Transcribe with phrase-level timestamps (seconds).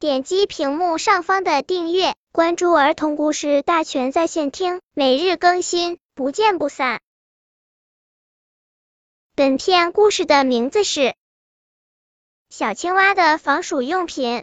[0.00, 7.00] 点击屏幕上方的订阅，关注儿童故事大全在线听，每日更新，不见不散。
[9.34, 11.00] 本片故事的名字是
[12.48, 14.38] 《小青蛙的防暑用品》。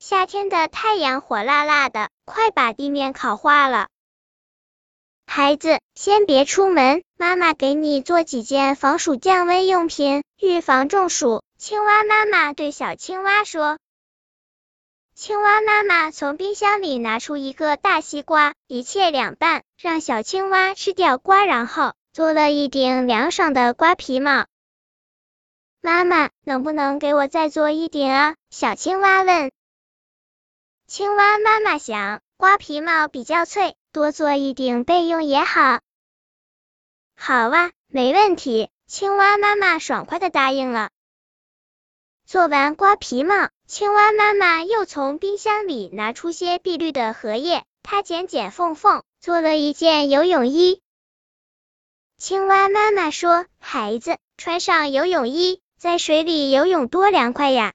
[0.00, 3.86] 夏天的太阳火辣辣的，快把地面烤化了。
[5.26, 11.44] 孩子，先别出门，妈妈给你做几件防暑降温用品，预防中暑。
[11.56, 13.78] 青蛙妈妈对小青蛙说。
[15.20, 24.46] 青蛙妈妈从冰箱里拿出一个大西瓜，一切两半，让小青蛙吃掉瓜，然后做了一顶凉爽的瓜皮帽。
[25.80, 28.36] 妈妈，能不能给我再做一顶啊？
[28.50, 29.50] 小青蛙问。
[30.86, 33.74] 青蛙妈妈想，瓜皮帽比较脆。
[33.90, 35.80] 多做一顶备用也好。
[37.16, 38.70] 好哇，没问题。
[38.86, 40.90] 青蛙妈妈爽快的答应了。
[42.28, 50.82] 做完瓜皮帽，青蛙妈妈又从冰箱里拿出些碧绿的荷叶，它剪剪缝缝，做了一件游泳衣。
[52.18, 57.72] 青蛙妈妈说：“孩子，穿上游泳衣，在水里游泳多凉快呀！”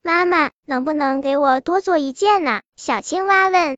[0.00, 2.62] 妈妈，能不能给我多做一件呢？
[2.76, 3.76] 小青蛙问。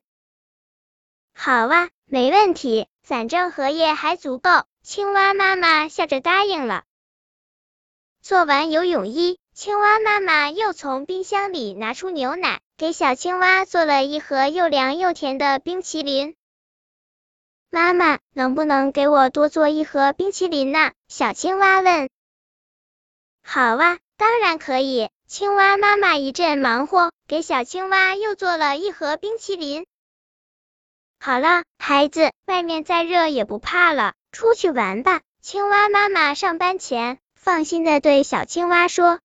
[1.33, 4.49] 好哇，没问题，反正荷叶还足够。
[4.83, 6.85] 青蛙妈妈笑着答应了。
[8.21, 16.35] 做完游泳衣，青蛙妈妈又从冰箱里拿出牛奶，给小青蛙做了一盒又凉又甜的冰淇淋。
[17.69, 20.91] 妈妈，能不能给我多做一盒冰淇淋呢？
[21.07, 22.09] 小青蛙问。
[23.43, 25.09] 好哇，当然可以。
[25.27, 29.85] 青蛙妈妈一阵忙活，给小青蛙又做了一盒冰淇淋。
[31.19, 35.21] 好了，孩子，外面再热也不怕了，出去玩吧。
[35.41, 39.19] 青蛙妈妈上班前放心的对小青蛙说。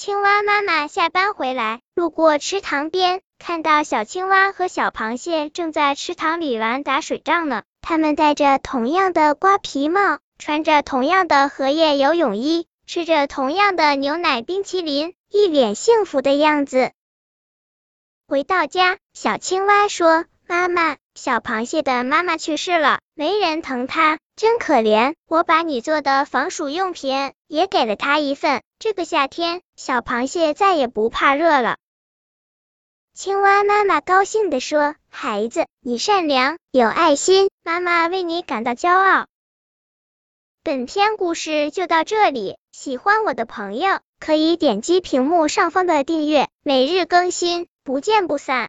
[0.00, 7.64] 青蛙妈妈下班回来，路过池塘边，看到小青蛙和小螃蟹正在池塘里玩打水仗呢。
[7.80, 16.92] 他们戴着同样的瓜皮帽，穿着同样的荷叶游泳衣，吃着同样的牛奶冰淇淋，一脸幸福的样子。
[18.28, 20.26] 回到家，小青蛙说。
[20.46, 25.14] 妈妈，小螃蟹的妈妈去世了，没人疼它，真可怜。
[25.26, 31.76] 我把你做的防暑用品也给了他一份，这个夏天小螃蟹再也不怕热了。
[33.14, 39.26] 青蛙妈妈高兴地说：“孩子，你善良有爱心，妈妈为你感到骄傲。”
[40.62, 48.66] 本篇故事就到这里，喜欢我的朋友可以点击屏幕上方的订阅，每日更新，不见不散。